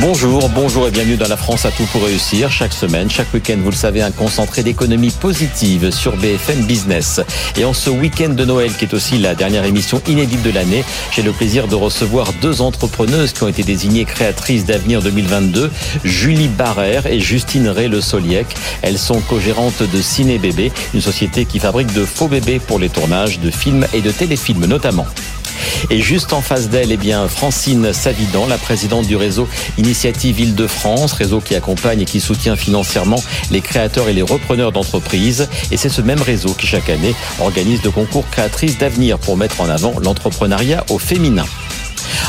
[0.00, 2.50] Bonjour, bonjour et bienvenue dans la France à tout pour réussir.
[2.50, 7.20] Chaque semaine, chaque week-end, vous le savez, un concentré d'économie positive sur BFM Business.
[7.56, 10.84] Et en ce week-end de Noël, qui est aussi la dernière émission inédite de l'année,
[11.12, 15.70] j'ai le plaisir de recevoir deux entrepreneuses qui ont été désignées créatrices d'avenir 2022,
[16.02, 18.46] Julie Barrère et Justine Ray Le Soliec.
[18.82, 22.88] Elles sont co-gérantes de Ciné Bébé, une société qui fabrique de faux bébés pour les
[22.88, 25.06] tournages de films et de téléfilms notamment.
[25.90, 31.12] Et juste en face d'elle, eh bien, Francine Savidan, la présidente du réseau Initiative Île-de-France,
[31.12, 35.48] réseau qui accompagne et qui soutient financièrement les créateurs et les repreneurs d'entreprises.
[35.70, 39.60] Et c'est ce même réseau qui, chaque année, organise le concours créatrices d'avenir pour mettre
[39.60, 41.44] en avant l'entrepreneuriat au féminin.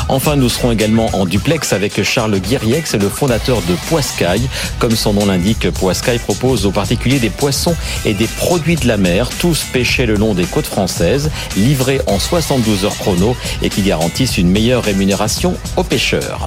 [0.08, 4.48] Enfin, nous serons également en duplex avec Charles Guiriex, le fondateur de Poiscaille.
[4.78, 8.96] Comme son nom l'indique, Poiscaille propose aux particuliers des poissons et des produits de la
[8.96, 13.82] mer, tous pêchés le long des côtes françaises, livrés en 72 heures chrono et qui
[13.82, 16.46] garantissent une meilleure rémunération aux pêcheurs.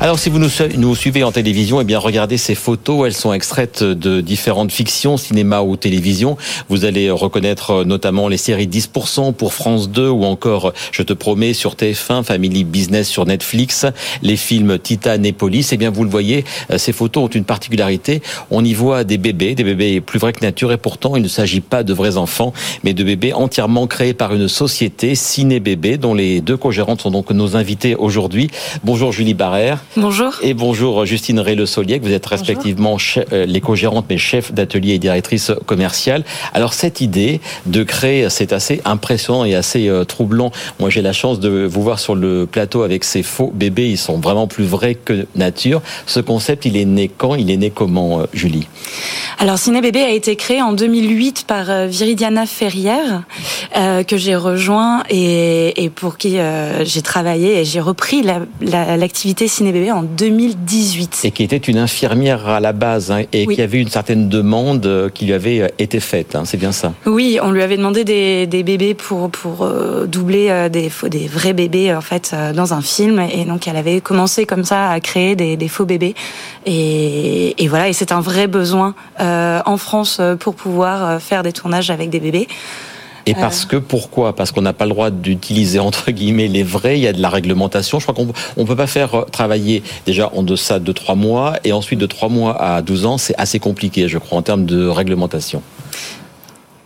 [0.00, 3.04] Alors, si vous nous, suivez en télévision, eh bien, regardez ces photos.
[3.04, 6.36] Elles sont extraites de différentes fictions, cinéma ou télévision.
[6.68, 11.52] Vous allez reconnaître notamment les séries 10% pour France 2 ou encore Je te promets
[11.52, 13.86] sur TF1, Family Business sur Netflix,
[14.22, 15.72] les films Titan et Police.
[15.72, 18.22] Eh bien, vous le voyez, euh, ces photos ont une particularité.
[18.52, 21.28] On y voit des bébés, des bébés plus vrais que nature et pourtant, il ne
[21.28, 22.52] s'agit pas de vrais enfants,
[22.84, 27.10] mais de bébés entièrement créés par une société, Ciné Bébé, dont les deux co-gérantes sont
[27.10, 28.48] donc nos invités aujourd'hui.
[28.84, 29.80] Bonjour Julie Barrère.
[29.96, 30.34] Bonjour.
[30.42, 32.02] Et bonjour Justine Ray Le Soliec.
[32.02, 32.98] Vous êtes respectivement
[33.32, 36.24] euh, les co-gérantes mais chef d'atelier et directrice commerciale.
[36.52, 40.52] Alors cette idée de créer, c'est assez impressionnant et assez euh, troublant.
[40.78, 43.88] Moi j'ai la chance de vous voir sur le plateau avec ces faux bébés.
[43.88, 45.80] Ils sont vraiment plus vrais que nature.
[46.06, 47.34] Ce concept, il est né quand?
[47.34, 48.68] Il est né comment, euh, Julie?
[49.38, 53.22] Alors Ciné Bébé a été créé en 2008 par Viridiana Ferrière
[53.74, 56.38] que j'ai rejoint et, pour qui
[56.82, 58.22] j'ai travaillé et j'ai repris
[58.60, 61.20] l'activité la, Ciné Bébé en 2018.
[61.24, 64.84] Et qui était une infirmière à la base hein, et qui avait une certaine demande
[64.86, 67.76] euh, qui lui avait euh, été faite, hein, c'est bien ça Oui, on lui avait
[67.76, 72.82] demandé des, bébés pour, pour euh, doubler des, des vrais bébés en fait dans un
[72.82, 76.14] film et donc elle avait commencé comme ça à créer des, faux bébés
[76.66, 82.10] et, voilà et c'est un vrai besoin en France pour pouvoir faire des tournages avec
[82.10, 82.48] des bébés.
[83.28, 84.34] Et parce que pourquoi?
[84.34, 86.98] Parce qu'on n'a pas le droit d'utiliser entre guillemets les vrais.
[86.98, 87.98] Il y a de la réglementation.
[87.98, 91.56] Je crois qu'on on peut pas faire euh, travailler déjà en deçà de trois mois
[91.64, 94.64] et ensuite de trois mois à 12 ans, c'est assez compliqué, je crois, en termes
[94.64, 95.62] de réglementation.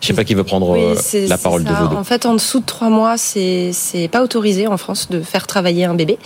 [0.01, 0.97] Je sais pas qui veut prendre euh,
[1.29, 1.95] la parole de vous.
[1.95, 5.47] En fait, en dessous de trois mois, c'est c'est pas autorisé en France de faire
[5.47, 6.19] travailler un bébé.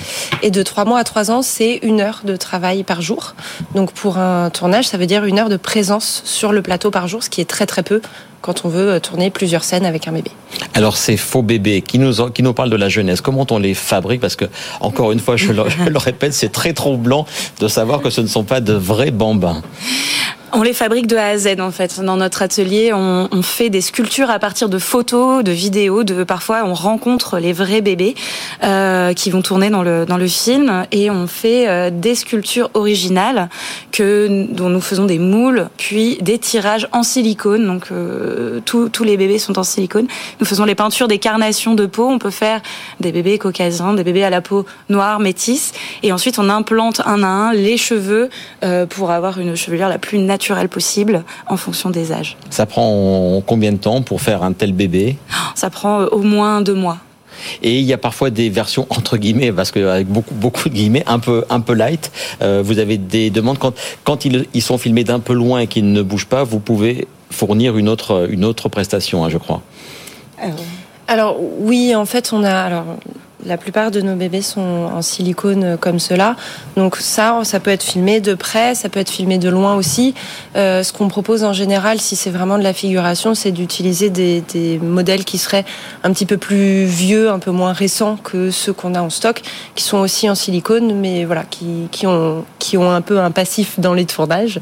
[0.43, 3.35] Et de trois mois à trois ans, c'est une heure de travail par jour.
[3.75, 7.07] Donc pour un tournage, ça veut dire une heure de présence sur le plateau par
[7.07, 8.01] jour, ce qui est très très peu
[8.47, 10.31] quand on veut tourner plusieurs scènes avec un bébé.
[10.73, 13.75] Alors ces faux bébés qui nous, qui nous parlent de la jeunesse, comment on les
[13.75, 14.21] fabrique?
[14.21, 14.45] Parce que,
[14.81, 17.27] encore une fois, je le, je le répète, c'est très troublant
[17.59, 19.63] de savoir que ce ne sont pas de vrais bambins.
[20.53, 22.01] On les fabrique de A à Z en fait.
[22.01, 26.05] Dans notre atelier, on, on, fait des sculptures à partir de photos, de vidéos.
[26.05, 28.15] De parfois, on rencontre les vrais bébés
[28.63, 32.71] euh, qui vont tourner dans le dans le film et on fait euh, des sculptures
[32.75, 33.49] originales
[33.91, 37.67] que dont nous faisons des moules, puis des tirages en silicone.
[37.67, 40.07] Donc euh, tous les bébés sont en silicone.
[40.41, 42.09] Nous faisons les peintures des carnations de peau.
[42.09, 42.61] On peut faire
[43.01, 47.23] des bébés caucasiens, des bébés à la peau noire métisse, et ensuite on implante un
[47.23, 48.31] à un les cheveux
[48.63, 52.37] euh, pour avoir une chevelure la plus naturelle possible en fonction des âges.
[52.51, 55.17] Ça prend combien de temps pour faire un tel bébé?
[55.55, 56.99] Ça prend euh, au moins deux mois.
[57.63, 60.75] Et il y a parfois des versions entre guillemets, parce que avec beaucoup beaucoup de
[60.75, 62.11] guillemets, un peu un peu light.
[62.43, 65.67] Euh, vous avez des demandes quand quand ils, ils sont filmés d'un peu loin et
[65.67, 69.63] qu'ils ne bougent pas, vous pouvez fournir une autre une autre prestation, hein, je crois.
[70.43, 70.49] Euh,
[71.09, 72.97] alors oui, en fait, on a alors
[73.47, 76.37] la plupart de nos bébés sont en silicone comme cela.
[76.77, 80.15] Donc ça, ça peut être filmé de près, ça peut être filmé de loin aussi.
[80.57, 84.43] Euh, ce qu'on propose en général, si c'est vraiment de la figuration, c'est d'utiliser des,
[84.83, 85.65] modèles qui seraient
[86.03, 89.43] un petit peu plus vieux, un peu moins récents que ceux qu'on a en stock,
[89.75, 92.45] qui sont aussi en silicone, mais voilà, qui, ont,
[92.75, 94.61] un peu un passif dans les tournages.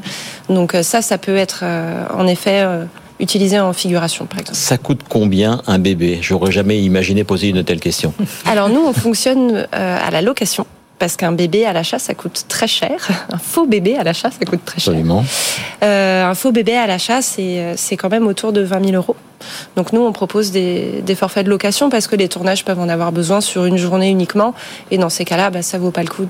[0.49, 2.61] Donc ça, ça peut être euh, en effet...
[2.63, 2.85] Euh,
[3.19, 4.57] utilisé en figuration, par exemple.
[4.57, 6.19] Ça coûte combien un bébé?
[6.21, 8.13] J'aurais jamais imaginé poser une telle question.
[8.45, 10.65] Alors nous, on fonctionne euh, à la location.
[10.99, 13.07] Parce qu'un bébé à l'achat, ça coûte très cher.
[13.31, 14.93] Un faux bébé à l'achat, ça coûte très cher.
[14.93, 15.23] Absolument.
[15.83, 19.15] Euh, un faux bébé à l'achat, c'est c'est quand même autour de 20 000 euros.
[19.75, 22.89] Donc nous, on propose des, des, forfaits de location parce que les tournages peuvent en
[22.89, 24.53] avoir besoin sur une journée uniquement.
[24.91, 26.25] Et dans ces cas-là, bah, ça vaut pas le coup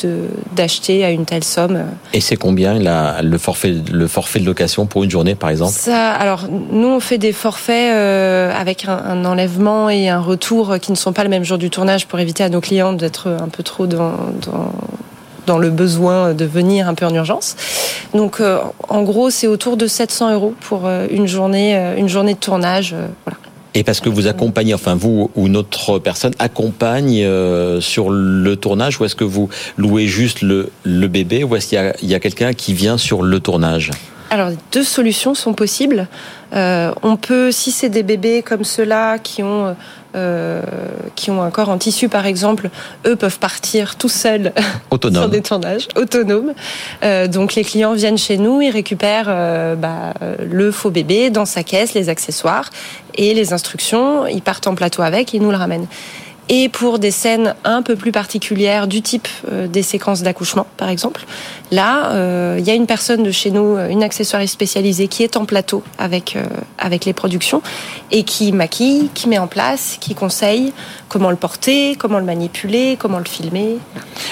[0.55, 1.83] d'acheter à une telle somme.
[2.13, 5.73] Et c'est combien la, le, forfait, le forfait de location pour une journée, par exemple?
[5.73, 10.79] Ça, Alors, nous, on fait des forfaits euh, avec un, un, enlèvement et un retour
[10.79, 13.27] qui ne sont pas le même jour du tournage pour éviter à nos clients d'être
[13.27, 14.13] un peu trop dans,
[14.45, 14.54] dans
[15.45, 17.55] dans le besoin de venir un peu en urgence.
[18.13, 18.59] Donc, euh,
[18.89, 22.39] en gros, c'est autour de 700 euros pour euh, une journée, euh, une journée de
[22.39, 22.95] tournage.
[23.25, 23.37] voilà.
[23.77, 27.27] Et parce que vous accompagnez, enfin vous ou une autre personne accompagne
[27.81, 32.09] sur le tournage, ou est-ce que vous louez juste le, le bébé, ou est-ce qu'il
[32.09, 33.91] y a, quelqu'un qui vient sur le tournage?
[34.29, 36.07] Alors, deux solutions sont possibles.
[36.53, 39.75] On peut, si c'est des bébés comme ceux-là qui ont
[40.15, 40.61] euh,
[41.15, 42.69] qui ont un corps en tissu, par exemple,
[43.05, 44.53] eux peuvent partir tout seuls
[45.01, 46.53] sur des tournages autonomes.
[47.03, 51.45] Euh, donc, les clients viennent chez nous, ils récupèrent euh, bah, le faux bébé dans
[51.45, 52.69] sa caisse, les accessoires
[53.15, 54.25] et les instructions.
[54.27, 55.87] Ils partent en plateau avec, et ils nous le ramènent
[56.49, 60.89] et pour des scènes un peu plus particulières du type euh, des séquences d'accouchement par
[60.89, 61.25] exemple.
[61.71, 65.37] Là, euh, il y a une personne de chez nous, une accessoire spécialisée qui est
[65.37, 66.45] en plateau avec euh,
[66.77, 67.61] avec les productions
[68.11, 70.73] et qui maquille, qui met en place, qui conseille
[71.09, 73.77] comment le porter, comment le manipuler, comment le filmer.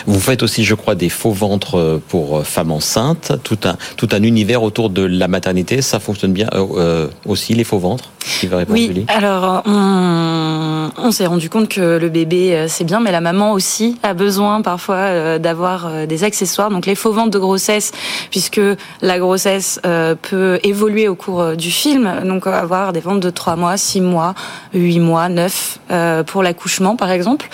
[0.06, 4.24] Vous faites aussi, je crois, des faux ventres pour femmes enceintes, tout un tout un
[4.24, 5.82] univers autour de la maternité.
[5.82, 8.12] Ça fonctionne bien euh, aussi les faux ventres.
[8.40, 8.88] Qui va oui.
[8.88, 9.06] Julie?
[9.08, 13.54] alors on, on s'est rendu compte que le bébé euh, c'est bien, mais la maman
[13.54, 16.70] aussi a besoin parfois euh, d'avoir euh, des accessoires.
[16.70, 17.94] Donc les faux ventres de grossesse,
[18.30, 18.60] puisque
[19.02, 19.80] la grossesse
[20.22, 22.12] peut évoluer au cours du film.
[22.26, 24.34] Donc avoir des ventres de 3 mois, 6 mois,
[24.74, 25.80] 8 mois, 9
[26.28, 27.48] pour l'accouchement par exemple,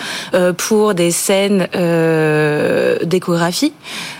[0.56, 1.68] pour des scènes
[3.04, 3.72] d'échographie.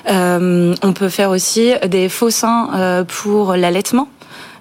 [0.07, 4.09] on peut faire aussi des faux seins pour l'allaitement.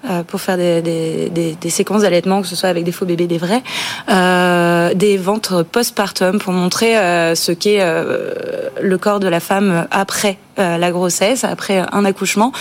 [0.05, 3.05] Euh, pour faire des, des, des, des séquences d'allaitement, que ce soit avec des faux
[3.05, 3.61] bébés, des vrais,
[4.09, 8.33] euh, des ventres postpartum pour montrer euh, ce qu'est euh,
[8.81, 12.51] le corps de la femme après la grossesse, après un accouchement.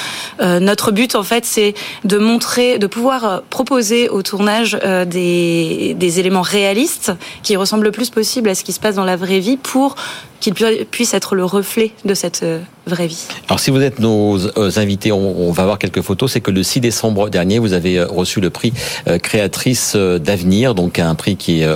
[0.40, 1.74] notre but, en fait, c'est
[2.04, 7.12] de montrer, de pouvoir proposer au tournage des, éléments réalistes
[7.42, 9.96] qui ressemblent le plus possible à ce qui se passe dans la vraie vie pour
[10.40, 12.44] qu'il puisse être le reflet de cette
[12.88, 13.26] vraie vie.
[13.48, 16.32] Alors si vous êtes nos euh, invités, on, va voir quelques photos.
[16.32, 18.72] C'est que le 6 décembre dernier, vous avez euh, reçu le prix
[19.06, 21.68] euh, créatrice d'avenir, donc un prix qui est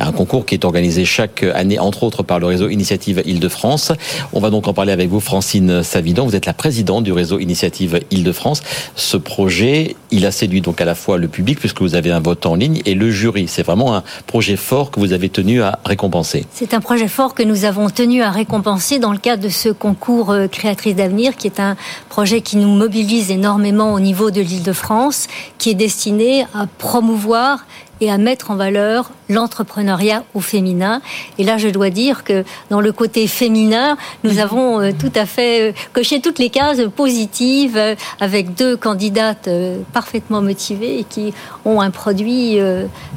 [0.00, 3.92] un concours qui est organisé chaque année, entre autres par le réseau Initiative Île-de-France.
[4.32, 6.26] On va donc en parler avec vous, Francine Savidon.
[6.26, 8.62] Vous êtes la présidente du réseau Initiative Île-de-France.
[8.94, 12.20] Ce projet, il a séduit donc à la fois le public puisque vous avez un
[12.20, 13.46] vote en ligne et le jury.
[13.48, 16.46] C'est vraiment un projet fort que vous avez tenu à récompenser.
[16.52, 19.68] C'est un projet fort que nous avons tenu à récompenser dans le cadre de ce
[19.68, 21.76] concours Créatrice d'avenir, qui est un
[22.08, 25.28] projet qui nous mobilise énormément au niveau de l'Île-de-France,
[25.58, 27.66] qui est destiné à promouvoir
[28.00, 31.00] et à mettre en valeur l'entrepreneuriat au féminin.
[31.38, 34.38] Et là, je dois dire que dans le côté féminin, nous mhm.
[34.38, 39.48] avons euh, tout à fait euh, coché toutes les cases positives euh, avec deux candidates
[39.92, 41.32] parfaitement motivées et qui
[41.64, 42.58] ont un produit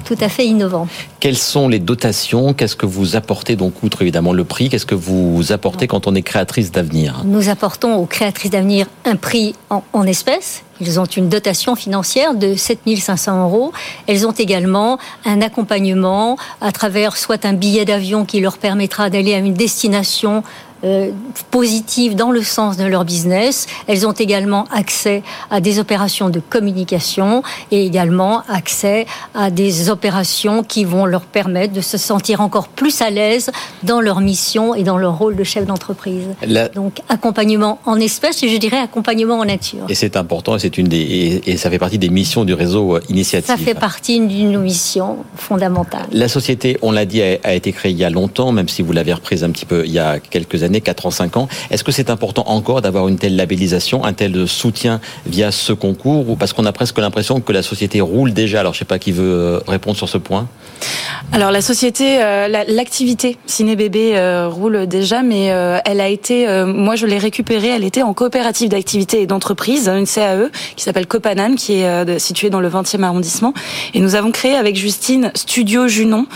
[0.06, 0.88] tout à fait innovant.
[1.20, 2.54] Quelles sont les dotations?
[2.54, 6.16] Qu'est-ce que vous apportez, donc outre évidemment le prix, qu'est-ce que vous apportez quand on
[6.16, 7.22] est créatrice d'avenir?
[7.26, 12.34] Nous apportons aux créatrices d'avenir un prix en, en espèces ils ont une dotation financière
[12.34, 13.72] de 7500 euros.
[14.08, 19.34] Elles ont également un accompagnement à travers soit un billet d'avion qui leur permettra d'aller
[19.34, 20.44] à une destination
[20.84, 21.12] euh,
[21.52, 23.68] positives dans le sens de leur business.
[23.88, 30.64] Elles ont également accès à des opérations de communication et également accès à des opérations
[30.64, 33.52] qui vont leur permettre de se sentir encore plus à l'aise
[33.84, 36.28] dans leur mission et dans leur rôle de chef d'entreprise.
[36.74, 39.86] Donc accompagnement en espèces et je dirais accompagnement en nature.
[39.90, 42.96] Et c'est important et c'est une des et, ça fait partie des missions du réseau
[42.96, 43.48] euh, Initiative.
[43.48, 46.08] Ça fait partie d'une mission fondamentale.
[46.12, 48.82] La société, on l'a dit, a, a été créée il y a longtemps, même si
[48.82, 51.38] vous l'avez reprise un petit peu il y a quelques années années, 4 ans, 5
[51.38, 51.48] ans.
[51.72, 56.30] Est-ce que c'est important encore d'avoir une telle labellisation, un tel soutien via ce concours
[56.30, 58.62] ou parce qu'on a presque l'impression que la société roule déjà?
[58.62, 60.48] Alors je sais pas qui veut euh, répondre sur ce point.
[61.32, 65.48] Alors la société, euh, l'activité Ciné Bébé euh, roule déjà, mais
[65.86, 70.06] elle a été, moi je l'ai récupérée, elle était en coopérative d'activité et d'entreprise, une
[70.06, 73.54] CAE qui s'appelle Copanam, qui est située dans le 20e arrondissement.
[73.94, 76.28] Et nous avons créé avec Justine Studio Junon,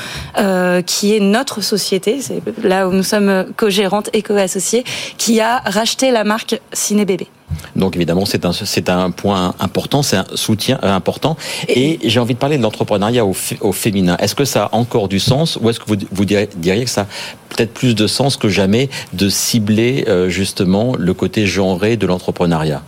[0.85, 4.83] qui est notre société, c'est là où nous sommes co-gérantes et Déco-Associés,
[5.17, 7.27] qui a racheté la marque Ciné Bébé.
[7.75, 11.37] Donc évidemment, c'est un, c'est un point important, c'est un soutien important.
[11.67, 14.17] Et, j'ai envie de parler de l'entrepreneuriat au, au, féminin.
[14.17, 17.01] Est-ce que ça a encore du sens ou est-ce que vous, vous diriez, que ça
[17.01, 17.07] a
[17.49, 22.81] peut-être plus de sens que jamais de cibler euh, justement le côté genré de l'entrepreneuriat?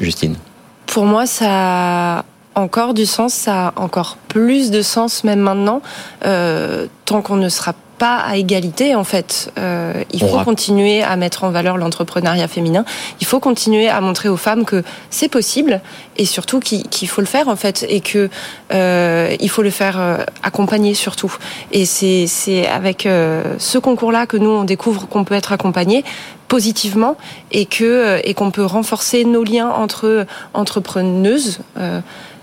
[0.00, 0.36] Justine
[0.86, 2.24] Pour moi, ça a
[2.54, 5.82] encore du sens, ça a encore plus de sens même maintenant,
[6.24, 7.78] euh, tant qu'on ne sera pas
[8.10, 9.52] à égalité en fait.
[9.58, 12.84] Euh, il faut continuer à mettre en valeur l'entrepreneuriat féminin.
[13.20, 15.80] Il faut continuer à montrer aux femmes que c'est possible
[16.16, 18.28] et surtout qu'il faut le faire en fait et que
[18.72, 21.34] euh, il faut le faire euh, accompagner surtout.
[21.70, 26.04] Et c'est avec euh, ce concours-là que nous on découvre qu'on peut être accompagné
[26.48, 27.16] positivement
[27.50, 31.60] et que et qu'on peut renforcer nos liens entre entrepreneuses.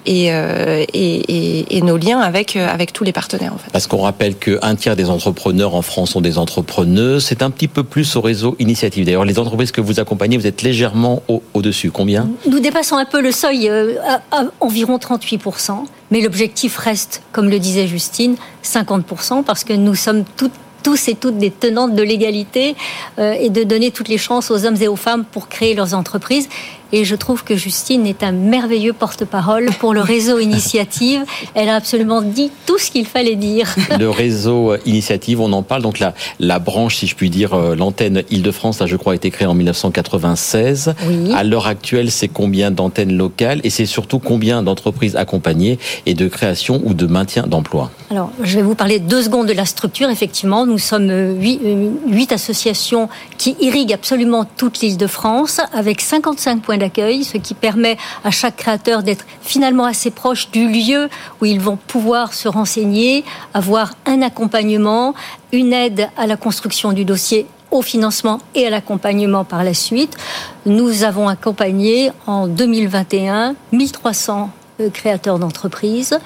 [0.10, 3.54] Euh, euh, et, et, et, nos liens avec, euh, avec tous les partenaires.
[3.54, 3.70] En fait.
[3.72, 7.26] Parce qu'on rappelle qu'un tiers des entrepreneurs en France sont des entrepreneuses.
[7.26, 9.06] C'est un petit peu plus au réseau Initiative.
[9.06, 11.22] D'ailleurs, les entreprises que vous accompagnez, vous êtes légèrement
[11.54, 11.92] au-dessus.
[11.92, 12.30] Combien?
[12.50, 13.96] Nous dépassons un peu le seuil, euh,
[14.32, 15.86] à, environ 38%.
[16.12, 21.16] Mais l'objectif reste, comme le disait Justine, 50%, parce que nous sommes toutes tous et
[21.16, 22.76] toutes des tenantes de l'égalité
[23.20, 25.94] euh, et de donner toutes les chances aux hommes et aux femmes pour créer leurs
[25.94, 26.48] entreprises.
[26.92, 31.24] Et je trouve que Justine est un merveilleux porte-parole pour le réseau Initiative.
[31.54, 33.76] Elle a absolument dit tout ce qu'il fallait dire.
[34.00, 35.84] Le réseau Initiative, on en parle.
[35.84, 39.30] Donc la, la branche, si je puis dire, euh, l'antenne Île-de-France, je crois, a été
[39.30, 40.96] créée en 1996.
[41.08, 41.32] Oui.
[41.36, 46.28] À l'heure actuelle, c'est combien d'antennes locales et c'est surtout combien d'entreprises accompagnées et de
[46.28, 50.10] création ou de maintien d'emplois Alors, je vais vous parler deux secondes de la structure.
[50.10, 51.60] Effectivement, nous sommes huit,
[52.08, 57.54] huit associations qui irriguent absolument toute l'île de France avec 55 points d'accueil, ce qui
[57.54, 61.10] permet à chaque créateur d'être finalement assez proche du lieu
[61.42, 65.14] où ils vont pouvoir se renseigner, avoir un accompagnement,
[65.52, 70.18] une aide à la construction du dossier au financement et à l'accompagnement par la suite.
[70.66, 76.18] Nous avons accompagné en 2021 1300 euh, créateurs d'entreprises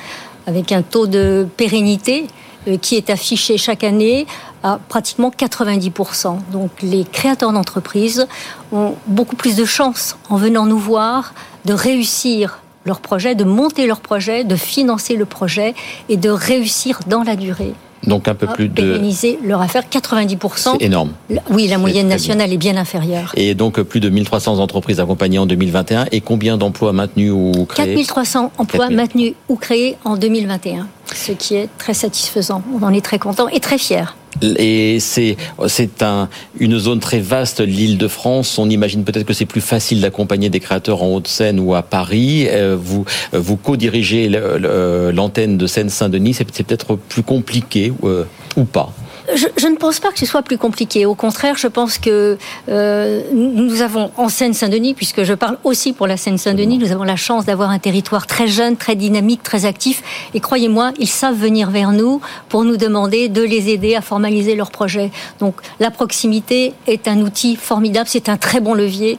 [0.46, 2.28] avec un taux de pérennité
[2.68, 4.26] euh, qui est affiché chaque année
[4.64, 6.38] à pratiquement 90%.
[6.52, 8.28] Donc les créateurs d'entreprises
[8.72, 11.34] ont beaucoup plus de chances en venant nous voir
[11.66, 15.74] de réussir leur projet, de monter leur projet, de financer le projet
[16.10, 17.74] et de réussir dans la durée.
[18.06, 20.76] Donc un peu plus de pérenniser leur affaire 90%.
[20.78, 21.14] C'est énorme.
[21.50, 23.32] Oui, la moyenne nationale est bien inférieure.
[23.36, 27.94] Et donc plus de 1300 entreprises accompagnées en 2021 et combien d'emplois maintenus ou créés
[27.94, 32.62] 4300 emplois maintenus ou créés en 2021, ce qui est très satisfaisant.
[32.78, 34.18] On en est très content et très fier.
[34.42, 35.38] Et c'est
[35.68, 38.58] c'est un une zone très vaste, l'île de France.
[38.58, 42.48] On imagine peut-être que c'est plus facile d'accompagner des créateurs en Haute-Seine ou à Paris.
[42.50, 46.34] Euh, vous vous co-dirigez l'antenne de Seine-Saint-Denis.
[46.34, 48.26] C'est peut-être plus compliqué euh,
[48.56, 48.94] ou pas
[49.36, 51.06] je, je, ne pense pas que ce soit plus compliqué.
[51.06, 52.38] Au contraire, je pense que
[52.70, 57.16] euh, nous avons en Seine-Saint-Denis, puisque je parle aussi pour la Seine-Saint-Denis, nous avons la
[57.16, 60.04] chance d'avoir un territoire très jeune, très dynamique, très actif.
[60.34, 64.56] Et croyez-moi, ils savent venir vers nous pour nous demander de les aider à formaliser
[64.56, 65.12] leurs projets.
[65.40, 69.18] Donc la proximité est un outil formidable, c'est un très bon levier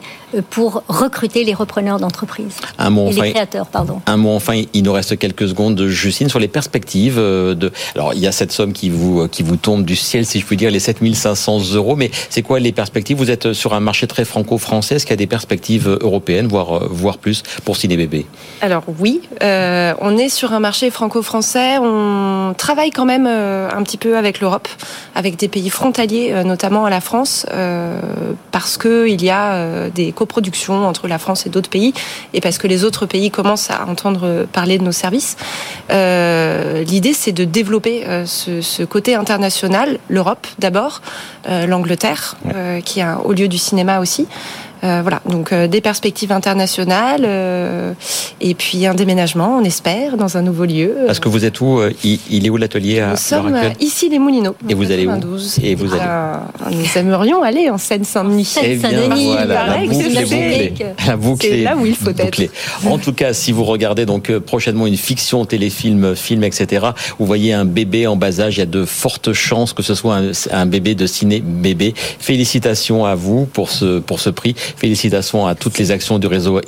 [0.51, 2.57] pour recruter les repreneurs d'entreprise.
[2.79, 4.01] Un mot enfin, les créateurs, pardon.
[4.07, 7.73] Un mot enfin, il nous reste quelques secondes, Justine, sur les perspectives euh, de.
[7.95, 10.47] Alors, il y a cette somme qui vous qui vous tombe du ciel, si je
[10.47, 11.97] puis dire, les 7500 euros.
[11.97, 13.17] Mais c'est quoi les perspectives?
[13.17, 14.97] Vous êtes sur un marché très franco-français.
[14.97, 18.27] Est-ce qu'il y a des perspectives européennes, voire, euh, voire plus, pour Ciné Bébé
[18.61, 21.79] Alors oui, euh, on est sur un marché franco-français.
[21.79, 24.69] On travaille quand même euh, un petit peu avec l'Europe,
[25.15, 28.01] avec des pays frontaliers, euh, notamment à la France, euh,
[28.51, 31.93] parce que il y a euh, des coproductions entre la France et d'autres pays,
[32.33, 35.37] et parce que les autres pays commencent à entendre parler de nos services.
[35.91, 41.03] L'idée, c'est de développer ce, ce côté international l'Europe d'abord,
[41.49, 44.27] euh, l'Angleterre, euh, qui est un haut lieu du cinéma aussi.
[44.85, 47.95] Euh, voilà, donc euh, des perspectives internationales euh,
[48.43, 50.95] et puis un déménagement, on espère, dans un nouveau lieu.
[51.07, 54.19] Parce que vous êtes où il, il, est où l'atelier à Nous sommes ici les
[54.19, 54.55] Moulineaux.
[54.69, 55.13] Et vous allez où
[55.63, 58.45] Et vous allez Nous aimerions aller en Seine-Saint-Denis.
[58.45, 62.43] Seine-Saint-Denis, voilà, la boucle La boucle C'est là où il faut être.
[62.87, 66.89] En tout cas, si vous regardez donc prochainement une fiction, téléfilm, film, etc.,
[67.19, 69.95] vous voyez un bébé en bas âge, il y a de fortes chances que ce
[69.95, 71.95] soit un, un bébé de ciné bébé.
[72.19, 76.61] Félicitations à vous pour ce pour ce prix Félicitations à toutes les actions du réseau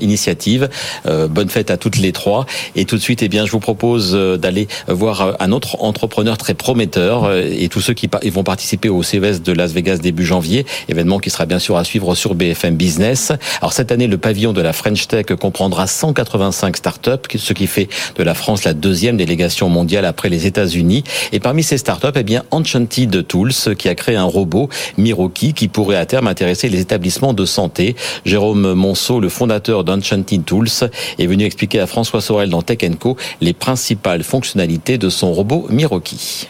[0.00, 0.68] Initiative.
[1.04, 2.46] bonne fête à toutes les trois.
[2.76, 6.54] Et tout de suite, eh bien, je vous propose d'aller voir un autre entrepreneur très
[6.54, 11.18] prometteur et tous ceux qui vont participer au CES de Las Vegas début janvier, événement
[11.18, 13.32] qui sera bien sûr à suivre sur BFM Business.
[13.60, 17.88] Alors cette année, le pavillon de la French Tech comprendra 185 startups, ce qui fait
[18.16, 21.04] de la France la deuxième délégation mondiale après les États-Unis.
[21.32, 24.68] Et parmi ces startups, eh bien Enchanted Tools qui a créé un robot
[24.98, 27.96] Miroki qui pourrait à terme intéresser les établissements de santé.
[28.24, 33.16] Jérôme Monceau, le fondateur d'Enchanted Tools, est venu expliquer à François Sorel dans Tech Co
[33.40, 36.48] les principales fonctionnalités de son robot Miroki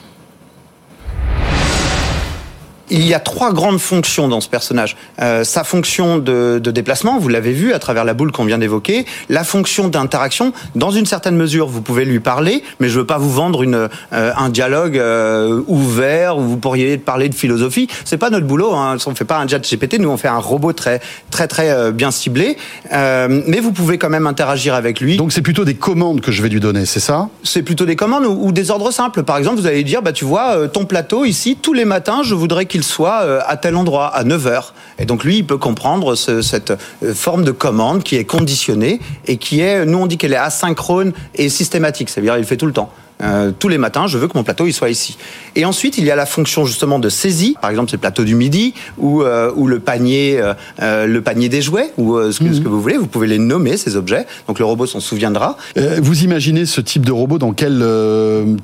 [2.91, 4.97] il y a trois grandes fonctions dans ce personnage.
[5.21, 8.59] Euh, sa fonction de, de déplacement, vous l'avez vu à travers la boule qu'on vient
[8.59, 9.07] d'évoquer.
[9.29, 13.19] La fonction d'interaction, dans une certaine mesure, vous pouvez lui parler, mais je veux pas
[13.19, 17.89] vous vendre une, euh, un dialogue euh, ouvert où vous pourriez parler de philosophie.
[18.05, 18.75] C'est pas notre boulot.
[18.75, 18.97] Hein.
[19.07, 19.99] On fait pas un chat GPT.
[19.99, 21.01] Nous, on fait un robot très
[21.31, 22.57] très très bien ciblé.
[22.91, 25.17] mais vous pouvez quand même interagir avec lui.
[25.17, 27.29] Donc c'est plutôt des commandes que je vais lui donner, c'est ça?
[27.43, 29.23] C'est plutôt des commandes ou, ou, des ordres simples.
[29.23, 32.35] Par exemple, vous allez dire, bah tu vois, ton plateau ici, tous les matins, je
[32.35, 34.75] voudrais qu'il soit euh, à tel endroit, à 9 heures.
[34.99, 39.37] Et donc lui, il peut comprendre cette euh, forme de commande qui est conditionnée et
[39.37, 42.73] qui est, nous on dit qu'elle est asynchrone et systématique, c'est-à-dire il fait tout le
[42.73, 42.91] temps.
[43.23, 45.17] Euh, tous les matins, je veux que mon plateau il soit ici.
[45.55, 47.57] Et ensuite, il y a la fonction justement de saisie.
[47.61, 50.41] Par exemple, c'est le plateau du midi ou, euh, ou le panier,
[50.83, 52.73] euh, le panier des jouets ou ce que, ce, que, mhm.
[52.73, 52.97] vous voulez.
[52.97, 54.27] Vous pouvez les nommer ces objets.
[54.49, 55.57] Donc le robot s'en souviendra.
[55.77, 57.85] vous imaginez ce type de robot dans quel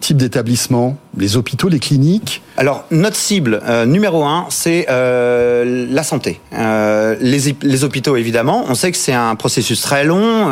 [0.01, 0.97] type d'établissement?
[1.17, 6.41] Les hôpitaux, les cliniques Alors notre cible numéro un, c'est la santé.
[6.53, 8.65] les, les hôpitaux, évidemment.
[8.69, 10.51] On sait que c'est un processus très long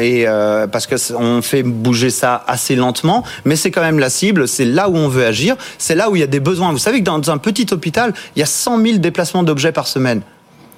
[0.00, 0.26] et
[0.72, 4.64] parce que on fait bouger ça assez lentement mais c'est quand même la cible, c'est
[4.64, 6.72] là où on veut agir, c'est là où il y a des besoins.
[6.72, 9.86] Vous savez que dans un petit hôpital, il y a 100 000 déplacements d'objets par
[9.86, 10.22] semaine.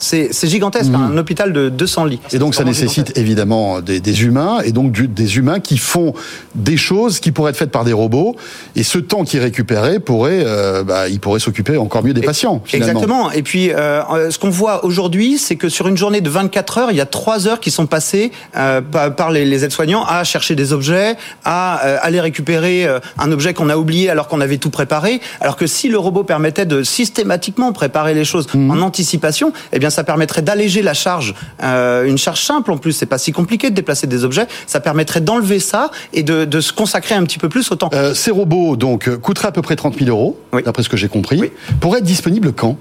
[0.02, 1.12] C'est gigantesque, mmh.
[1.12, 2.20] un hôpital de 200 lits.
[2.32, 6.12] Et donc ça nécessite évidemment des, des, humains, et donc des humains qui font
[6.54, 8.36] des choses qui pourraient être faites par des robots,
[8.76, 12.20] et ce temps qui est récupéré pourrait, euh, bah, il pourrait s'occuper encore mieux des
[12.20, 12.62] patients.
[12.64, 12.90] Finalement.
[12.90, 13.30] Exactement.
[13.30, 16.78] Et puis euh, euh, ce qu'on voit aujourd'hui, c'est que sur une journée de 24
[16.78, 20.24] heures, il y a 3 heures qui sont passées euh, par les, les aides-soignants à
[20.24, 22.86] chercher des objets, à aller récupérer
[23.18, 25.20] un objet qu'on a oublié alors qu'on avait tout préparé.
[25.40, 28.70] Alors que si le robot permettait de systématiquement préparer les choses mmh.
[28.70, 32.92] en anticipation, eh bien ça permettrait d'alléger la charge, euh, une charge simple en plus,
[32.92, 36.60] c'est pas si compliqué de déplacer des objets, ça permettrait d'enlever ça et de, de,
[36.60, 37.90] se consacrer un petit peu plus au temps.
[37.92, 41.08] Euh, ces robots donc coûteraient à peu près 30 000 euros, d'après ce que j'ai
[41.08, 41.52] compris, oui.
[41.80, 42.76] pour être disponibles quand?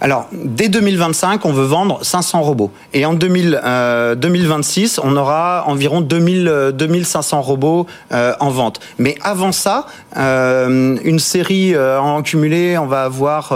[0.00, 2.70] Alors, dès 2025, on veut vendre 500 robots.
[2.92, 8.80] Et en 2000, euh, 2026, on aura environ 2000, 2500 euh, robots euh, en vente.
[8.98, 9.86] Mais avant ça,
[10.16, 13.54] euh, une série euh, en cumulé, on va avoir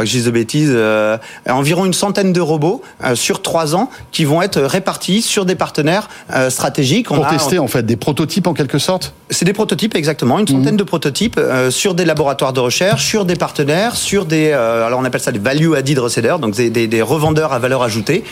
[0.00, 3.74] pas que je dise de bêtises, euh, environ une centaine de robots euh, sur trois
[3.74, 7.10] ans qui vont être répartis sur des partenaires euh, stratégiques.
[7.10, 10.48] On Pour tester en fait des prototypes en quelque sorte C'est des prototypes exactement, une
[10.48, 10.78] centaine mmh.
[10.78, 15.00] de prototypes euh, sur des laboratoires de recherche, sur des partenaires, sur des, euh, alors
[15.00, 18.24] on appelle ça des value added resellers, donc des, des, des revendeurs à valeur ajoutée,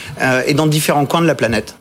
[0.46, 1.74] et dans différents coins de la planète.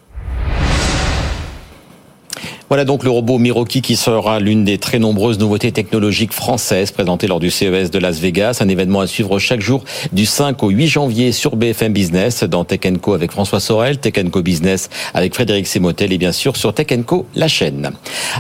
[2.70, 7.26] Voilà donc le robot Miroki qui sera l'une des très nombreuses nouveautés technologiques françaises présentées
[7.26, 10.70] lors du CES de Las Vegas, un événement à suivre chaque jour du 5 au
[10.70, 15.34] 8 janvier sur BFM Business dans Tech Co avec François Sorel, Tech Co Business avec
[15.34, 17.92] Frédéric Semotel et bien sûr sur Tech Co la chaîne.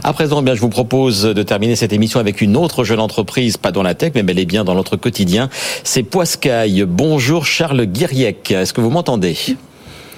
[0.03, 2.99] À présent, eh bien je vous propose de terminer cette émission avec une autre jeune
[2.99, 5.49] entreprise, pas dans la tech mais bel et bien dans notre quotidien,
[5.85, 6.83] c'est Poiscaille.
[6.85, 9.37] Bonjour Charles Guiriec, est-ce que vous m'entendez?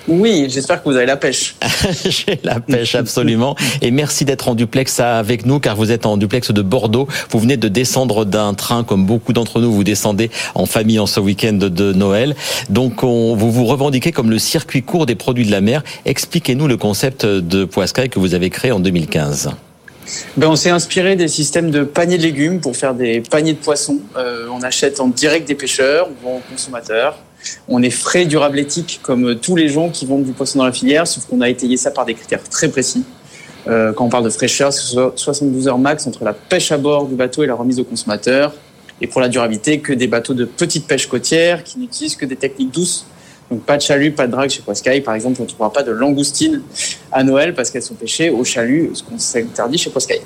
[0.09, 1.55] Oui, j'espère que vous avez la pêche.
[2.05, 3.55] J'ai la pêche, absolument.
[3.81, 7.07] Et merci d'être en duplex avec nous, car vous êtes en duplex de Bordeaux.
[7.29, 11.05] Vous venez de descendre d'un train, comme beaucoup d'entre nous, vous descendez en famille en
[11.05, 12.35] ce week-end de Noël.
[12.69, 15.83] Donc, on, vous vous revendiquez comme le circuit court des produits de la mer.
[16.05, 19.51] Expliquez-nous le concept de Poiscaille que vous avez créé en 2015.
[20.37, 23.59] Ben, on s'est inspiré des systèmes de paniers de légumes pour faire des paniers de
[23.59, 23.99] poissons.
[24.17, 27.17] Euh, on achète en direct des pêcheurs, on vend aux consommateurs.
[27.67, 30.71] On est frais, durable, éthique, comme tous les gens qui vendent du poisson dans la
[30.71, 33.03] filière, sauf qu'on a étayé ça par des critères très précis.
[33.67, 37.07] Euh, quand on parle de fraîcheur, c'est 72 heures max entre la pêche à bord
[37.07, 38.53] du bateau et la remise au consommateur.
[39.01, 42.35] Et pour la durabilité, que des bateaux de petite pêche côtière qui n'utilisent que des
[42.35, 43.05] techniques douces
[43.49, 45.01] donc pas de chalut, pas de drague chez Poiscaille.
[45.01, 46.61] Par exemple, on ne trouvera pas de langoustines
[47.11, 50.21] à Noël parce qu'elles sont pêchées au chalut, ce qu'on s'interdit chez Poiscaille.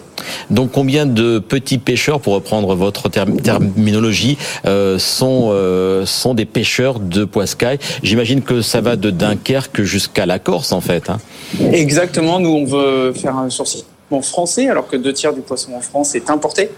[0.49, 6.99] Donc combien de petits pêcheurs, pour reprendre votre terminologie, euh, sont, euh, sont des pêcheurs
[6.99, 11.09] de Poiscaille J'imagine que ça va de Dunkerque jusqu'à la Corse en fait.
[11.09, 11.19] Hein.
[11.71, 13.83] Exactement, nous on veut faire un sourcil
[14.21, 16.69] français, alors que deux tiers du poisson en France est importé.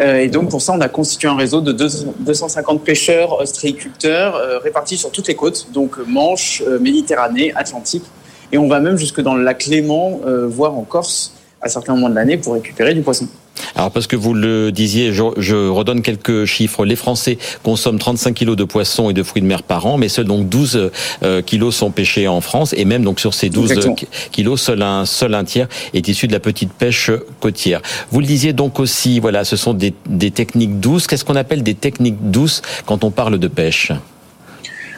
[0.00, 4.96] Euh, et donc pour ça, on a constitué un réseau de 250 pêcheurs ostréiculteurs répartis
[4.96, 8.04] sur toutes les côtes, donc Manche, Méditerranée, Atlantique.
[8.52, 12.10] Et on va même jusque dans le lac Léman, voire en Corse, à certains moments
[12.10, 13.26] de l'année, pour récupérer du poisson.
[13.74, 16.84] Alors parce que vous le disiez, je, redonne quelques chiffres.
[16.84, 20.08] Les Français consomment 35 kilos de poissons et de fruits de mer par an, mais
[20.08, 20.90] seuls donc 12
[21.22, 22.74] euh, kilos sont pêchés en France.
[22.76, 23.74] Et même donc sur ces 12
[24.32, 27.80] kilos, seul un, seul un tiers est issu de la petite pêche côtière.
[28.10, 31.06] Vous le disiez donc aussi, voilà, ce sont des, des techniques douces.
[31.06, 33.92] Qu'est-ce qu'on appelle des techniques douces quand on parle de pêche?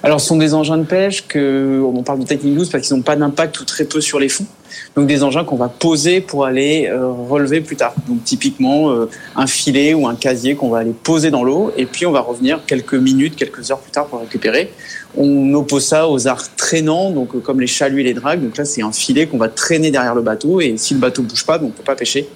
[0.02, 2.96] Alors, ce sont des engins de pêche que on parle de technique douce parce qu'ils
[2.96, 4.46] n'ont pas d'impact ou très peu sur les fonds.
[4.94, 7.94] Donc, des engins qu'on va poser pour aller euh, relever plus tard.
[8.06, 11.86] Donc, typiquement, euh, un filet ou un casier qu'on va aller poser dans l'eau et
[11.86, 14.72] puis on va revenir quelques minutes, quelques heures plus tard pour récupérer.
[15.16, 18.42] On oppose ça aux arts traînants, donc euh, comme les chaluts et les dragues.
[18.42, 21.22] Donc là, c'est un filet qu'on va traîner derrière le bateau et si le bateau
[21.22, 22.28] bouge pas, donc on peut pas pêcher.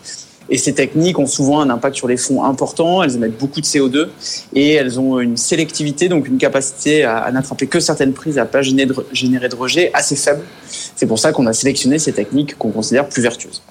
[0.51, 3.67] Et ces techniques ont souvent un impact sur les fonds important, elles émettent beaucoup de
[3.67, 4.09] CO2
[4.55, 8.63] et elles ont une sélectivité, donc une capacité à, n'attraper que certaines prises, à pas
[8.63, 10.43] générer de, générer de rejet assez faible.
[10.97, 13.63] C'est pour ça qu'on a sélectionné ces techniques qu'on considère plus vertueuses.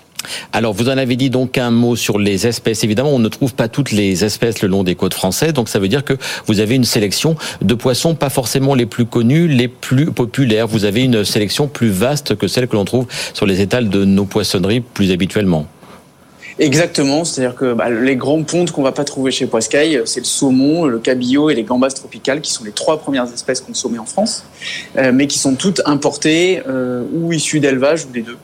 [0.53, 2.83] Alors, vous en avez dit donc un mot sur les espèces.
[2.83, 5.79] Évidemment, on ne trouve pas toutes les espèces le long des côtes françaises, donc ça
[5.79, 6.13] veut dire que
[6.47, 10.67] vous avez une sélection de poissons, pas forcément les plus connus, les plus populaires.
[10.67, 14.05] Vous avez une sélection plus vaste que celle que l'on trouve sur les étals de
[14.05, 15.67] nos poissonneries plus habituellement.
[16.59, 20.25] Exactement, c'est-à-dire que bah, les grands pontes qu'on va pas trouver chez Poiscaille, c'est le
[20.25, 24.05] saumon, le cabillaud et les gambas tropicales, qui sont les trois premières espèces consommées en
[24.05, 24.45] France,
[24.97, 28.37] euh, mais qui sont toutes importées euh, ou issues d'élevage ou des deux.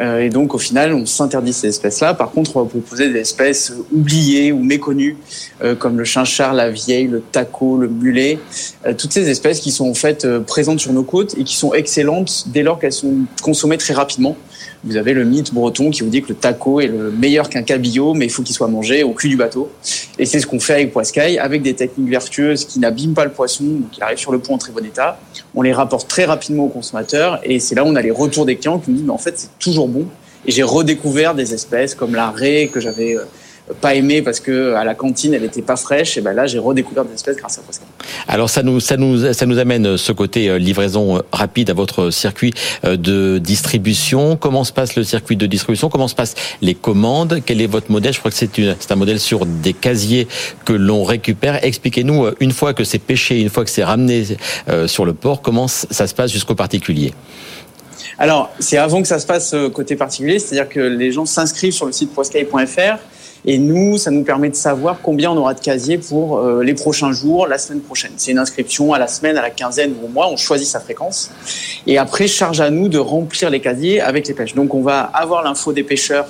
[0.00, 2.14] Euh, et donc, au final, on s'interdit ces espèces-là.
[2.14, 5.16] Par contre, on va proposer des espèces oubliées ou méconnues,
[5.62, 8.38] euh, comme le chinchard, la vieille, le taco, le mulet.
[8.86, 11.74] Euh, toutes ces espèces qui sont en fait présentes sur nos côtes et qui sont
[11.74, 14.36] excellentes dès lors qu'elles sont consommées très rapidement.
[14.84, 17.62] Vous avez le mythe breton qui vous dit que le taco est le meilleur qu'un
[17.62, 19.70] cabillaud, mais il faut qu'il soit mangé au cul du bateau.
[20.18, 23.30] Et c'est ce qu'on fait avec Poiscaille, avec des techniques vertueuses qui n'abîment pas le
[23.30, 25.18] poisson, donc il arrive sur le pont en très bon état.
[25.54, 28.44] On les rapporte très rapidement aux consommateurs, et c'est là où on a les retours
[28.44, 30.06] des clients qui nous disent, mais en fait, c'est toujours bon.
[30.46, 33.24] Et j'ai redécouvert des espèces comme la raie que j'avais euh,
[33.80, 36.58] pas aimé parce que à la cantine elle était pas fraîche et ben là j'ai
[36.58, 37.88] redécouvert des espèces grâce à Pascal.
[38.28, 41.70] Alors ça nous ça nous ça nous amène euh, ce côté euh, livraison euh, rapide
[41.70, 44.36] à votre circuit de distribution.
[44.36, 45.88] Comment se passe le circuit de distribution?
[45.88, 47.40] Comment se passent les commandes?
[47.46, 48.12] Quel est votre modèle?
[48.12, 50.28] Je crois que c'est c'est un modèle sur des casiers
[50.64, 51.64] que l'on récupère.
[51.64, 54.24] Expliquez-nous une fois que c'est pêché, une fois que c'est ramené
[54.86, 57.12] sur le port, comment ça se passe jusqu'au particulier?
[58.18, 61.86] Alors, c'est avant que ça se passe côté particulier, c'est-à-dire que les gens s'inscrivent sur
[61.86, 62.98] le site poiscaille.fr
[63.46, 66.72] et nous, ça nous permet de savoir combien on aura de casiers pour euh, les
[66.72, 68.12] prochains jours, la semaine prochaine.
[68.16, 70.28] C'est une inscription à la semaine, à la quinzaine ou au mois.
[70.30, 71.30] On choisit sa fréquence.
[71.86, 74.54] Et après, charge à nous de remplir les casiers avec les pêches.
[74.54, 76.26] Donc, on va avoir l'info des pêcheurs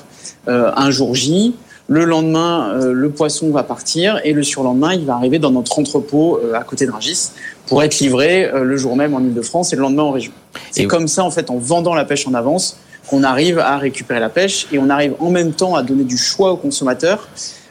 [0.48, 1.54] euh, un jour J.
[1.88, 5.78] Le lendemain, euh, le poisson va partir et le surlendemain, il va arriver dans notre
[5.78, 7.30] entrepôt à côté de Rungis
[7.66, 10.32] pour être livré le jour même en Ile-de-France et le lendemain en région.
[10.70, 14.20] C'est comme ça, en fait, en vendant la pêche en avance, qu'on arrive à récupérer
[14.20, 17.28] la pêche et on arrive en même temps à donner du choix aux consommateurs.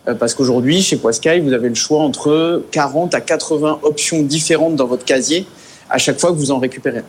[0.08, 4.76] Euh, parce qu'aujourd'hui, chez Poiscaille, vous avez le choix entre 40 à 80 options différentes
[4.76, 5.46] dans votre casier
[5.90, 7.04] à chaque fois que vous en récupérez.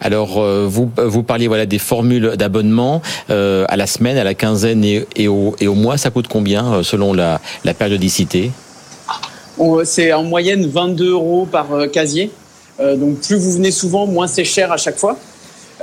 [0.00, 4.34] Alors, euh, vous, vous parliez voilà, des formules d'abonnement euh, à la semaine, à la
[4.34, 5.98] quinzaine et, au, et au mois.
[5.98, 8.50] Ça coûte combien selon la, la périodicité?
[9.84, 12.30] C'est en moyenne 22 euros par casier.
[12.78, 15.18] donc, plus vous venez souvent, moins c'est cher à chaque fois.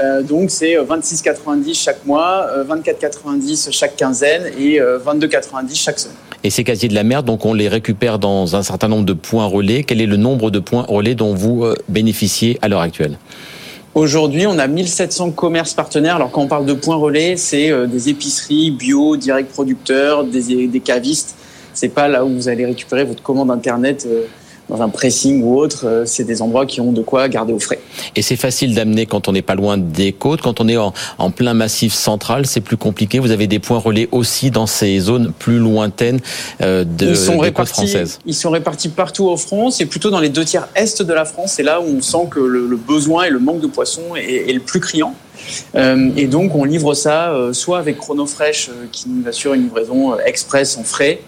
[0.01, 6.17] Euh, donc c'est 26,90 euh, chaque mois, 24,90 euh, chaque quinzaine et 22,90 chaque semaine.
[6.43, 9.13] Et ces casiers de la mer, donc on les récupère dans un certain nombre de
[9.13, 9.83] points relais.
[9.83, 13.17] Quel est le nombre de points relais dont vous bénéficiez à l'heure actuelle?
[13.95, 16.17] Aujourd'hui, on a 1700 commerces partenaires.
[16.17, 20.79] Alors quand on parle de points relais, c'est des épiceries bio, direct producteurs, des, des
[20.81, 21.35] cavistes.
[21.73, 24.05] C'est pas là où vous allez récupérer votre commande internet
[24.69, 27.59] dans un pressing ou autre, euh, c'est des endroits qui ont de quoi garder au
[27.59, 27.79] frais.
[28.15, 30.93] Et c'est facile d'amener quand on n'est pas loin des côtes, quand on est en,
[31.31, 33.19] plein massif central, c'est plus compliqué.
[33.19, 36.19] Vous avez des points relais aussi dans ces zones plus lointaines
[36.61, 38.19] euh, de, ils sont des côtes françaises.
[38.25, 41.25] Ils sont répartis partout en France et plutôt dans les deux tiers est de la
[41.25, 41.53] France.
[41.53, 44.59] C'est là où on sent que le, besoin et le manque de poissons est, le
[44.59, 45.15] plus criant.
[45.75, 50.77] Euh, et donc on livre ça soit avec Chronofresh qui nous assure une livraison express
[50.77, 51.19] en frais,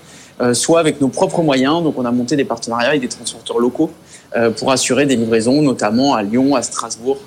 [0.53, 1.83] soit avec nos propres moyens.
[1.83, 3.91] Donc on a monté des partenariats avec des transporteurs locaux
[4.35, 7.17] euh, pour assurer des livraisons, notamment à Lyon, à Strasbourg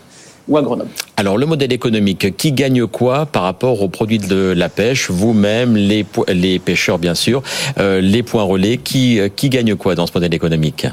[0.48, 0.90] ou à Grenoble.
[1.16, 5.10] Alors le modèle économique, qui gagne quoi par rapport aux produits de la pêche?
[5.10, 7.42] Vous-même, les, les pêcheurs bien sûr,
[7.78, 10.86] euh, les points relais, qui, qui gagne quoi dans ce modèle économique?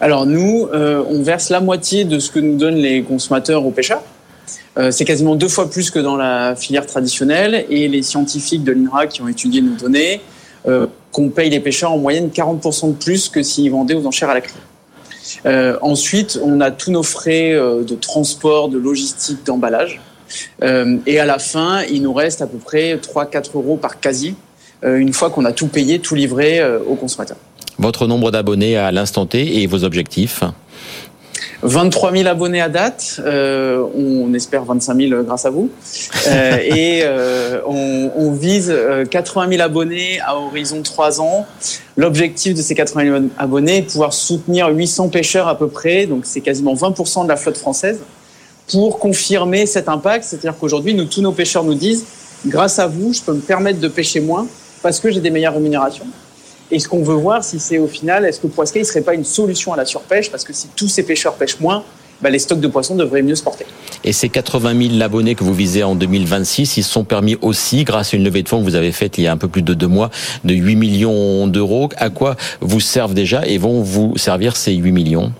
[0.00, 4.02] Alors nous, on verse la moitié de ce que nous donnent les consommateurs aux pêcheurs.
[4.78, 8.72] Euh, c'est quasiment deux fois plus que dans la filière traditionnelle et les scientifiques de
[8.72, 10.20] l'INRA qui ont étudié nos données
[10.68, 14.28] euh, qu'on paye les pêcheurs en moyenne 40% de plus que s'ils vendaient aux enchères
[14.28, 14.52] à la clé.
[15.46, 20.02] Euh, ensuite, on a tous nos frais euh, de transport, de logistique, d'emballage.
[20.62, 24.34] Euh, et à la fin, il nous reste à peu près 3-4 euros par casier,
[24.84, 27.38] une fois qu'on a tout payé, tout livré aux consommateurs.
[27.78, 30.42] Votre nombre d'abonnés à l'instant T et vos objectifs
[31.62, 35.70] 23 000 abonnés à date, euh, on espère 25 000 grâce à vous,
[36.28, 38.74] euh, et euh, on, on, vise
[39.10, 41.46] 80 000 abonnés à horizon 3 ans.
[41.96, 46.06] L'objectif de ces 80 000 abonnés est de pouvoir soutenir 800 pêcheurs à peu près,
[46.06, 48.00] donc c'est quasiment 20% de la flotte française,
[48.70, 50.24] pour confirmer cet impact.
[50.24, 52.04] C'est-à-dire qu'aujourd'hui, nous, tous nos pêcheurs nous disent,
[52.46, 54.46] grâce à vous, je peux me permettre de pêcher moins
[54.82, 56.06] parce que j'ai des meilleures rémunérations.
[56.70, 59.14] Et ce qu'on veut voir, si c'est au final, est-ce que Poiscaille ne serait pas
[59.14, 60.30] une solution à la surpêche?
[60.30, 61.84] Parce que si tous ces pêcheurs pêchent moins,
[62.20, 63.66] bah, les stocks de poissons devraient mieux se porter.
[64.02, 68.14] Et ces 80 000 abonnés que vous visez en 2026, ils sont permis aussi, grâce
[68.14, 69.62] à une levée de fonds que vous avez faite il y a un peu plus
[69.62, 70.10] de deux mois,
[70.44, 71.88] de 8 millions d'euros.
[71.98, 75.32] À quoi vous servent déjà et vont vous servir ces 8 millions?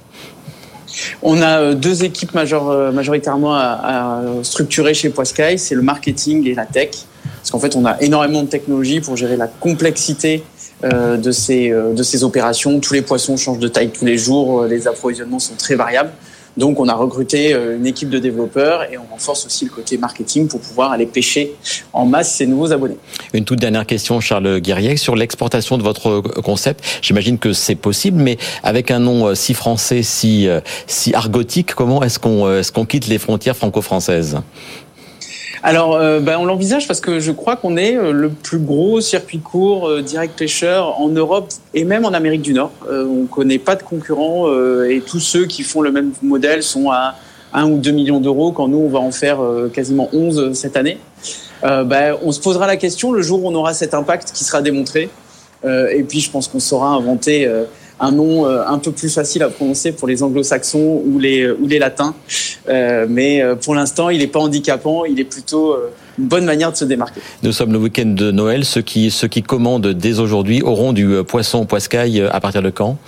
[1.23, 6.91] On a deux équipes majoritairement à, structurer chez Poiscaille, c'est le marketing et la tech.
[7.25, 11.71] Parce qu'en fait, on a énormément de technologies pour gérer la complexité euh, de, ces,
[11.71, 12.81] euh, de ces opérations.
[12.81, 16.11] Tous les poissons changent de taille tous les jours, euh, les approvisionnements sont très variables.
[16.57, 20.49] Donc on a recruté une équipe de développeurs et on renforce aussi le côté marketing
[20.49, 21.53] pour pouvoir aller pêcher
[21.93, 22.97] en masse ces nouveaux abonnés.
[23.35, 26.83] Une toute dernière question, Charles Guerrier, sur l'exportation de votre concept.
[27.03, 30.49] J'imagine que c'est possible, mais avec un nom si français, si,
[30.87, 34.39] si argotique, comment est-ce qu'on est qu'on quitte les frontières franco-françaises?
[35.63, 39.01] Alors, euh, ben, on l'envisage parce que je crois qu'on est euh, le plus gros
[39.01, 42.73] circuit court euh, direct pêcheur en Europe et même en Amérique du Nord.
[42.89, 44.47] On connaît pas de concurrents
[44.85, 47.15] et tous ceux qui font le même modèle sont à
[47.53, 49.39] 1 ou 2 millions d'euros quand nous, on va en faire
[49.73, 50.99] quasiment 11 cette année.
[51.63, 54.63] Ben, on se posera la question le jour où on aura cet impact qui sera
[54.63, 55.09] démontré.
[55.65, 57.49] et puis, je pense qu'on saura inventer
[58.01, 61.67] un nom euh, un peu plus facile à prononcer pour les anglo-saxons ou les, ou
[61.67, 62.15] les latins.
[62.69, 65.77] Euh, mais euh, pour l'instant, il n'est pas handicapant, il est plutôt
[66.19, 67.21] une bonne manière de se démarquer.
[67.43, 68.65] Nous sommes le week-end de Noël.
[68.65, 72.99] Ceux qui, ceux qui commandent dès aujourd'hui auront du poisson poiscaille à partir de quand?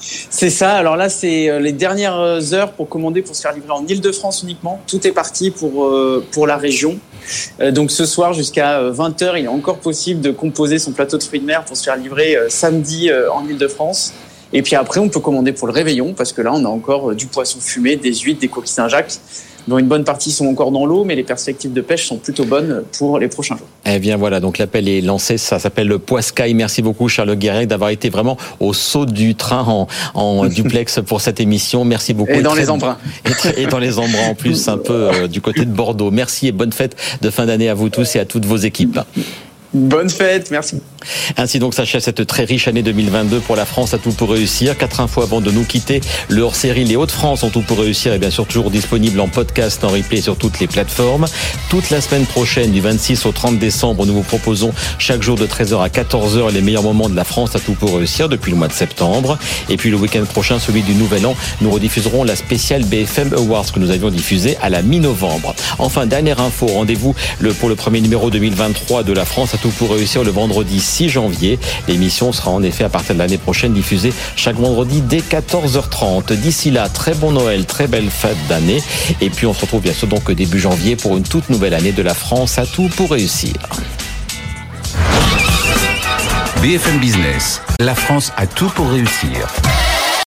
[0.00, 0.72] C'est ça.
[0.72, 4.80] Alors là, c'est les dernières heures pour commander pour se faire livrer en Ile-de-France uniquement.
[4.86, 5.92] Tout est parti pour,
[6.30, 6.98] pour la région.
[7.72, 11.40] Donc ce soir jusqu'à 20h, il est encore possible de composer son plateau de fruits
[11.40, 14.14] de mer pour se faire livrer samedi en Ile-de-France.
[14.52, 17.14] Et puis après, on peut commander pour le réveillon parce que là, on a encore
[17.14, 19.20] du poisson fumé, des huîtres, des coquilles Saint-Jacques
[19.68, 22.44] dont une bonne partie sont encore dans l'eau, mais les perspectives de pêche sont plutôt
[22.44, 23.66] bonnes pour les prochains jours.
[23.86, 26.54] Eh bien voilà, donc l'appel est lancé, ça s'appelle le Poiscaille.
[26.54, 31.20] Merci beaucoup Charles Guéret d'avoir été vraiment au saut du train en, en duplex pour
[31.20, 31.84] cette émission.
[31.84, 32.32] Merci beaucoup.
[32.32, 32.98] Et dans les embruns.
[33.56, 36.10] Et, dans les embruns en plus, un peu euh, du côté de Bordeaux.
[36.10, 39.00] Merci et bonne fête de fin d'année à vous tous et à toutes vos équipes.
[39.72, 40.82] Bonne fête, merci.
[41.36, 44.76] Ainsi donc s'achève cette très riche année 2022 pour la France à tout pour réussir.
[44.76, 46.00] Quatre infos avant de nous quitter.
[46.28, 49.84] Le hors-série Les Hauts-de-France en tout pour réussir est bien sûr toujours disponible en podcast,
[49.84, 51.26] en replay sur toutes les plateformes.
[51.68, 55.46] Toute la semaine prochaine, du 26 au 30 décembre, nous vous proposons chaque jour de
[55.46, 58.56] 13h à 14h les meilleurs moments de la France à tout pour réussir depuis le
[58.56, 59.38] mois de septembre.
[59.68, 63.70] Et puis le week-end prochain, celui du Nouvel An, nous rediffuserons la spéciale BFM Awards
[63.72, 65.54] que nous avions diffusée à la mi-novembre.
[65.78, 67.14] Enfin, dernière info, rendez-vous
[67.60, 71.08] pour le premier numéro 2023 de la France à tout pour réussir le vendredi 6
[71.08, 71.58] janvier.
[71.88, 76.32] L'émission sera en effet à partir de l'année prochaine diffusée chaque vendredi dès 14h30.
[76.32, 78.82] D'ici là, très bon Noël, très belle fête d'année.
[79.20, 81.92] Et puis on se retrouve bien sûr donc début janvier pour une toute nouvelle année
[81.92, 83.54] de la France à tout pour réussir.
[86.62, 89.48] BFM Business, la France a tout pour réussir.